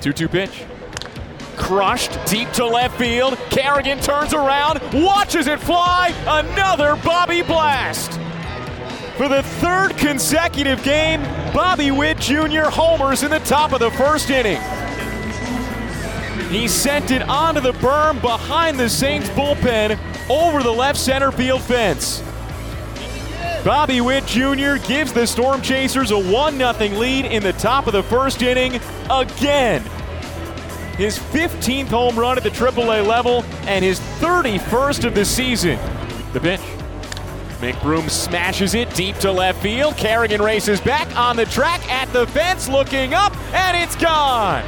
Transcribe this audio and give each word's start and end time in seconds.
2 0.00 0.12
2 0.12 0.28
pitch. 0.28 0.64
Crushed 1.56 2.16
deep 2.26 2.50
to 2.52 2.64
left 2.64 2.96
field. 2.98 3.36
Kerrigan 3.50 3.98
turns 4.00 4.32
around, 4.32 4.80
watches 4.92 5.46
it 5.46 5.58
fly. 5.58 6.14
Another 6.26 6.96
Bobby 7.04 7.42
Blast. 7.42 8.12
For 9.16 9.28
the 9.28 9.42
third 9.42 9.96
consecutive 9.96 10.82
game, 10.84 11.22
Bobby 11.52 11.90
Witt 11.90 12.18
Jr. 12.18 12.68
homers 12.70 13.24
in 13.24 13.30
the 13.30 13.40
top 13.40 13.72
of 13.72 13.80
the 13.80 13.90
first 13.90 14.30
inning. 14.30 14.60
He 16.50 16.68
sent 16.68 17.10
it 17.10 17.22
onto 17.22 17.60
the 17.60 17.72
berm 17.72 18.20
behind 18.22 18.78
the 18.78 18.88
Saints 18.88 19.28
bullpen 19.30 19.98
over 20.30 20.62
the 20.62 20.72
left 20.72 20.98
center 20.98 21.32
field 21.32 21.62
fence. 21.62 22.22
Bobby 23.64 24.00
Witt 24.00 24.24
Jr. 24.24 24.76
gives 24.86 25.12
the 25.12 25.26
Storm 25.26 25.60
Chasers 25.60 26.12
a 26.12 26.18
1 26.18 26.58
0 26.58 26.72
lead 26.98 27.24
in 27.24 27.42
the 27.42 27.52
top 27.54 27.86
of 27.86 27.92
the 27.92 28.02
first 28.04 28.40
inning 28.40 28.80
again. 29.10 29.82
His 30.96 31.18
15th 31.18 31.88
home 31.88 32.18
run 32.18 32.36
at 32.36 32.44
the 32.44 32.50
AAA 32.50 33.06
level 33.06 33.44
and 33.66 33.84
his 33.84 34.00
31st 34.20 35.04
of 35.04 35.14
the 35.14 35.24
season. 35.24 35.78
The 36.32 36.40
pitch. 36.40 36.60
McBroom 37.60 38.08
smashes 38.08 38.74
it 38.74 38.94
deep 38.94 39.16
to 39.16 39.32
left 39.32 39.60
field. 39.60 39.96
Kerrigan 39.96 40.40
races 40.40 40.80
back 40.80 41.14
on 41.16 41.34
the 41.34 41.46
track 41.46 41.84
at 41.90 42.12
the 42.12 42.28
fence, 42.28 42.68
looking 42.68 43.14
up, 43.14 43.36
and 43.52 43.76
it's 43.76 43.96
gone. 43.96 44.64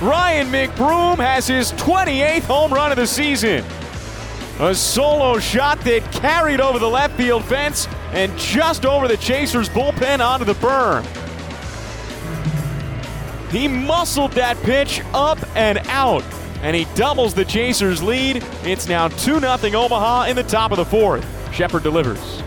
Ryan 0.00 0.46
McBroom 0.46 1.18
has 1.18 1.46
his 1.46 1.72
28th 1.72 2.42
home 2.44 2.72
run 2.72 2.90
of 2.90 2.96
the 2.96 3.06
season. 3.06 3.62
A 4.62 4.72
solo 4.76 5.40
shot 5.40 5.80
that 5.80 6.04
carried 6.12 6.60
over 6.60 6.78
the 6.78 6.88
left 6.88 7.16
field 7.16 7.44
fence 7.46 7.88
and 8.12 8.30
just 8.38 8.86
over 8.86 9.08
the 9.08 9.16
Chasers' 9.16 9.68
bullpen 9.68 10.24
onto 10.24 10.44
the 10.44 10.54
berm. 10.54 11.04
He 13.50 13.66
muscled 13.66 14.30
that 14.32 14.56
pitch 14.58 15.00
up 15.14 15.40
and 15.56 15.78
out, 15.88 16.22
and 16.62 16.76
he 16.76 16.84
doubles 16.94 17.34
the 17.34 17.44
Chasers' 17.44 18.04
lead. 18.04 18.44
It's 18.62 18.86
now 18.86 19.08
2 19.08 19.40
0 19.40 19.58
Omaha 19.74 20.26
in 20.26 20.36
the 20.36 20.44
top 20.44 20.70
of 20.70 20.76
the 20.76 20.84
fourth. 20.84 21.26
Shepard 21.52 21.82
delivers. 21.82 22.41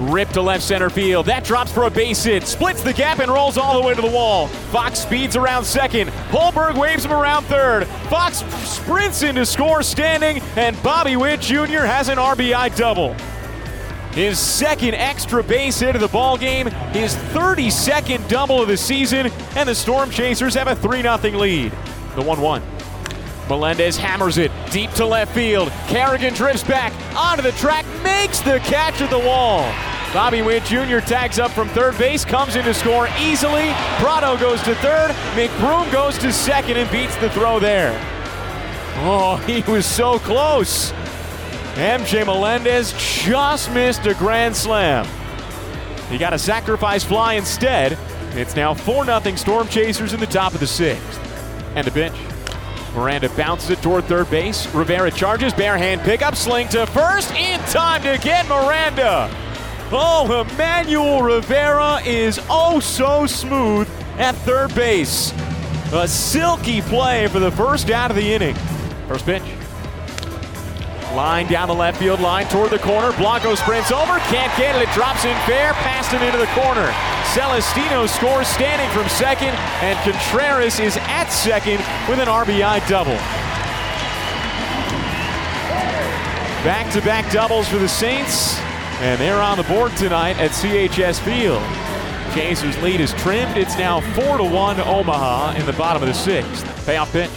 Rip 0.00 0.30
to 0.30 0.40
left 0.40 0.62
center 0.62 0.88
field. 0.88 1.26
That 1.26 1.44
drops 1.44 1.70
for 1.70 1.84
a 1.84 1.90
base 1.90 2.24
hit. 2.24 2.46
Splits 2.46 2.82
the 2.82 2.94
gap 2.94 3.18
and 3.18 3.30
rolls 3.30 3.58
all 3.58 3.78
the 3.78 3.86
way 3.86 3.94
to 3.94 4.00
the 4.00 4.10
wall. 4.10 4.48
Fox 4.72 5.00
speeds 5.00 5.36
around 5.36 5.64
second. 5.64 6.08
Holberg 6.30 6.78
waves 6.78 7.04
him 7.04 7.12
around 7.12 7.44
third. 7.44 7.86
Fox 8.08 8.38
sprints 8.66 9.22
into 9.22 9.44
score 9.44 9.82
standing, 9.82 10.40
and 10.56 10.82
Bobby 10.82 11.16
Witt 11.16 11.40
Jr. 11.40 11.84
has 11.84 12.08
an 12.08 12.16
RBI 12.16 12.74
double. 12.76 13.14
His 14.12 14.38
second 14.38 14.94
extra 14.94 15.44
base 15.44 15.78
hit 15.78 15.94
of 15.94 16.00
the 16.00 16.08
ball 16.08 16.38
game, 16.38 16.66
his 16.92 17.14
32nd 17.14 18.26
double 18.26 18.62
of 18.62 18.68
the 18.68 18.76
season, 18.76 19.30
and 19.54 19.68
the 19.68 19.74
Storm 19.74 20.10
Chasers 20.10 20.54
have 20.54 20.66
a 20.66 20.74
3 20.74 21.02
0 21.02 21.16
lead. 21.38 21.72
The 22.16 22.22
1 22.22 22.40
1. 22.40 22.62
Melendez 23.50 23.96
hammers 23.96 24.38
it 24.38 24.50
deep 24.70 24.90
to 24.92 25.04
left 25.04 25.34
field. 25.34 25.70
Kerrigan 25.88 26.32
drifts 26.32 26.64
back 26.64 26.92
onto 27.14 27.42
the 27.42 27.52
track, 27.52 27.84
makes 28.02 28.40
the 28.40 28.60
catch 28.60 29.00
at 29.00 29.10
the 29.10 29.18
wall. 29.18 29.70
Bobby 30.12 30.42
Witt 30.42 30.64
Jr. 30.64 30.98
tags 30.98 31.38
up 31.38 31.52
from 31.52 31.68
third 31.68 31.96
base, 31.96 32.24
comes 32.24 32.56
in 32.56 32.64
to 32.64 32.74
score 32.74 33.08
easily. 33.20 33.70
Prado 34.00 34.36
goes 34.36 34.60
to 34.62 34.74
third. 34.76 35.12
McBroom 35.36 35.90
goes 35.92 36.18
to 36.18 36.32
second 36.32 36.76
and 36.76 36.90
beats 36.90 37.14
the 37.18 37.30
throw 37.30 37.60
there. 37.60 37.92
Oh, 39.02 39.36
he 39.46 39.62
was 39.70 39.86
so 39.86 40.18
close. 40.18 40.90
MJ 41.74 42.26
Melendez 42.26 42.92
just 43.22 43.72
missed 43.72 44.04
a 44.06 44.14
grand 44.14 44.56
slam. 44.56 45.06
He 46.08 46.18
got 46.18 46.32
a 46.32 46.38
sacrifice 46.38 47.04
fly 47.04 47.34
instead. 47.34 47.96
It's 48.32 48.56
now 48.56 48.74
4 48.74 49.04
0 49.04 49.36
Storm 49.36 49.68
Chasers 49.68 50.12
in 50.12 50.18
the 50.18 50.26
top 50.26 50.54
of 50.54 50.60
the 50.60 50.66
sixth. 50.66 51.20
And 51.76 51.86
a 51.86 51.90
bench. 51.92 52.16
Miranda 52.96 53.28
bounces 53.30 53.70
it 53.70 53.80
toward 53.80 54.06
third 54.06 54.28
base. 54.28 54.66
Rivera 54.74 55.12
charges, 55.12 55.54
bare 55.54 55.78
hand 55.78 56.00
pickup, 56.00 56.34
sling 56.34 56.66
to 56.70 56.84
first, 56.86 57.32
in 57.34 57.60
time 57.66 58.02
to 58.02 58.18
get 58.20 58.48
Miranda. 58.48 59.30
Oh, 59.92 60.46
Emmanuel 60.48 61.20
Rivera 61.20 62.00
is 62.04 62.38
oh 62.48 62.78
so 62.78 63.26
smooth 63.26 63.88
at 64.18 64.36
third 64.36 64.72
base. 64.74 65.32
A 65.92 66.06
silky 66.06 66.80
play 66.80 67.26
for 67.26 67.40
the 67.40 67.50
first 67.50 67.90
out 67.90 68.10
of 68.10 68.16
the 68.16 68.32
inning. 68.32 68.54
First 69.08 69.24
pitch. 69.24 69.42
Line 71.16 71.48
down 71.48 71.66
the 71.66 71.74
left 71.74 71.98
field 71.98 72.20
line 72.20 72.46
toward 72.46 72.70
the 72.70 72.78
corner. 72.78 73.10
Blanco 73.16 73.56
sprints 73.56 73.90
over, 73.90 74.20
can't 74.30 74.56
get 74.56 74.76
it. 74.76 74.88
It 74.88 74.94
drops 74.94 75.24
in 75.24 75.36
fair, 75.38 75.72
passed 75.72 76.12
it 76.14 76.22
into 76.22 76.38
the 76.38 76.46
corner. 76.54 76.86
Celestino 77.34 78.06
scores 78.06 78.46
standing 78.46 78.88
from 78.90 79.08
second, 79.08 79.54
and 79.82 79.98
Contreras 80.04 80.78
is 80.78 80.96
at 80.98 81.28
second 81.30 81.78
with 82.08 82.20
an 82.20 82.28
RBI 82.28 82.88
double. 82.88 83.18
Back 86.62 86.92
to 86.92 87.00
back 87.00 87.28
doubles 87.32 87.66
for 87.68 87.78
the 87.78 87.88
Saints, 87.88 88.60
and 89.00 89.18
they're 89.18 89.40
on 89.40 89.56
the 89.56 89.64
board 89.64 89.96
tonight 89.96 90.38
at 90.38 90.50
CHS 90.50 91.20
Field. 91.20 91.62
Chasers 92.34 92.76
lead 92.82 93.00
is 93.00 93.12
trimmed. 93.14 93.56
It's 93.56 93.76
now 93.78 94.00
4 94.14 94.38
to 94.38 94.44
1 94.44 94.80
Omaha 94.80 95.56
in 95.56 95.64
the 95.64 95.72
bottom 95.72 96.02
of 96.02 96.08
the 96.08 96.14
sixth. 96.14 96.64
Payoff 96.84 97.10
pitch. 97.10 97.30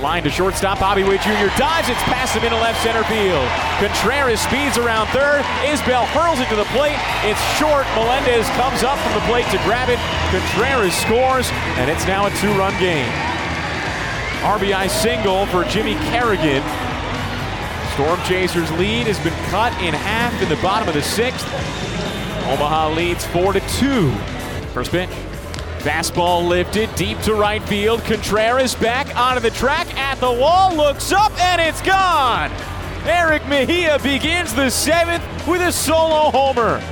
Line 0.00 0.24
to 0.24 0.30
shortstop. 0.30 0.80
Bobby 0.80 1.04
Witt 1.04 1.20
Jr. 1.20 1.52
dives. 1.60 1.88
It's 1.88 2.02
past 2.08 2.34
him 2.34 2.42
into 2.42 2.56
left 2.56 2.82
center 2.82 3.04
field. 3.04 3.46
Contreras 3.78 4.40
speeds 4.40 4.78
around 4.78 5.06
third. 5.08 5.44
Isbell 5.68 6.06
hurls 6.16 6.40
it 6.40 6.48
to 6.48 6.56
the 6.56 6.66
plate. 6.72 6.98
It's 7.22 7.40
short. 7.60 7.86
Melendez 7.94 8.48
comes 8.56 8.82
up 8.82 8.98
from 8.98 9.12
the 9.14 9.24
plate 9.28 9.46
to 9.52 9.58
grab 9.68 9.92
it. 9.92 10.00
Contreras 10.32 10.96
scores, 10.96 11.46
and 11.76 11.90
it's 11.90 12.06
now 12.08 12.26
a 12.26 12.30
two 12.40 12.50
run 12.58 12.72
game. 12.80 13.12
RBI 14.42 14.88
single 14.88 15.46
for 15.46 15.64
Jimmy 15.64 15.94
Kerrigan. 16.10 16.64
Storm 17.94 18.20
Chasers 18.22 18.72
lead 18.72 19.06
has 19.06 19.20
been 19.20 19.32
cut 19.50 19.72
in 19.80 19.94
half 19.94 20.42
in 20.42 20.48
the 20.48 20.56
bottom 20.56 20.88
of 20.88 20.94
the 20.94 21.02
sixth. 21.02 21.46
Omaha 22.48 22.88
leads 22.88 23.24
4 23.26 23.52
to 23.52 23.60
2. 23.60 24.10
First 24.72 24.90
pitch. 24.90 25.08
Fastball 25.78 26.48
lifted 26.48 26.92
deep 26.96 27.20
to 27.20 27.34
right 27.34 27.62
field. 27.62 28.02
Contreras 28.02 28.74
back 28.74 29.14
onto 29.14 29.40
the 29.40 29.50
track 29.50 29.86
at 29.96 30.18
the 30.18 30.32
wall, 30.32 30.74
looks 30.74 31.12
up, 31.12 31.30
and 31.40 31.60
it's 31.60 31.80
gone. 31.82 32.50
Erick 33.06 33.46
Mejia 33.46 34.00
begins 34.00 34.52
the 34.54 34.70
seventh 34.70 35.22
with 35.46 35.60
a 35.60 35.70
solo 35.70 36.32
homer. 36.32 36.82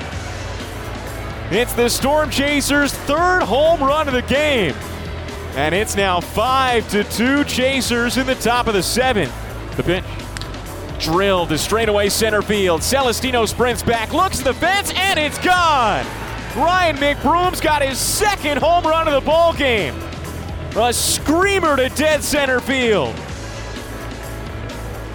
It's 1.50 1.72
the 1.72 1.88
Storm 1.88 2.30
Chasers' 2.30 2.92
third 2.92 3.42
home 3.42 3.80
run 3.80 4.06
of 4.06 4.14
the 4.14 4.22
game. 4.22 4.76
And 5.56 5.74
it's 5.74 5.96
now 5.96 6.20
5 6.20 6.88
to 6.90 7.02
2 7.02 7.42
Chasers 7.42 8.18
in 8.18 8.26
the 8.28 8.36
top 8.36 8.68
of 8.68 8.74
the 8.74 8.84
seventh. 8.84 9.34
The 9.76 9.82
pitch. 9.82 10.04
Drilled 11.02 11.48
to 11.48 11.58
straightaway 11.58 12.08
center 12.08 12.42
field. 12.42 12.80
Celestino 12.80 13.44
sprints 13.44 13.82
back, 13.82 14.12
looks 14.12 14.38
at 14.38 14.44
the 14.44 14.54
fence, 14.54 14.92
and 14.94 15.18
it's 15.18 15.38
gone. 15.38 16.06
Ryan 16.56 16.96
McBroom's 16.96 17.60
got 17.60 17.82
his 17.82 17.98
second 17.98 18.58
home 18.58 18.84
run 18.84 19.08
of 19.08 19.14
the 19.14 19.20
ball 19.20 19.52
game. 19.52 19.96
A 20.76 20.92
screamer 20.92 21.74
to 21.74 21.88
dead 21.88 22.22
center 22.22 22.60
field. 22.60 23.16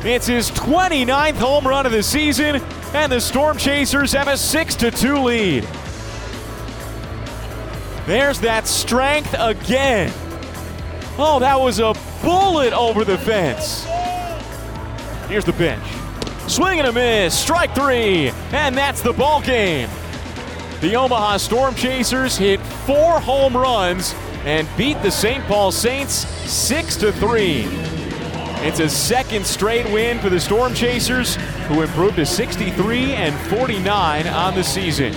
It's 0.04 0.28
his 0.28 0.52
29th 0.52 1.36
home 1.36 1.66
run 1.66 1.86
of 1.86 1.94
the 1.94 2.04
season, 2.04 2.62
and 2.94 3.10
the 3.10 3.22
Storm 3.22 3.58
Chasers 3.58 4.12
have 4.12 4.28
a 4.28 4.36
6 4.36 4.76
2 4.76 5.18
lead. 5.20 5.64
There's 8.06 8.42
that 8.42 8.68
strength 8.68 9.34
again. 9.40 10.12
Oh, 11.18 11.40
that 11.40 11.58
was 11.58 11.80
a 11.80 11.96
bullet 12.22 12.74
over 12.74 13.06
the 13.06 13.18
fence. 13.18 13.88
Here's 15.28 15.46
the 15.46 15.54
bench. 15.54 15.84
Swing 16.50 16.80
and 16.80 16.88
a 16.88 16.94
miss, 16.94 17.38
strike 17.38 17.76
three, 17.76 18.30
and 18.54 18.78
that's 18.78 19.02
the 19.02 19.12
ball 19.12 19.42
game. 19.42 19.90
The 20.80 20.96
Omaha 20.96 21.38
Storm 21.38 21.76
Chasers 21.76 22.38
hit 22.38 22.62
four 22.62 23.20
home 23.20 23.58
runs 23.58 24.16
and 24.46 24.66
beat 24.78 25.02
the 25.02 25.12
St. 25.12 25.44
Paul 25.46 25.74
Saints 25.74 26.14
6 26.14 26.96
to 26.98 27.12
3. 27.12 27.64
It's 28.66 28.80
a 28.80 28.88
second 28.88 29.46
straight 29.46 29.86
win 29.92 30.20
for 30.20 30.30
the 30.30 30.40
Storm 30.40 30.74
Chasers, 30.74 31.36
who 31.68 31.82
improved 31.82 32.16
to 32.16 32.26
63 32.26 33.14
and 33.14 33.36
49 33.50 34.28
on 34.28 34.56
the 34.56 34.64
season. 34.64 35.14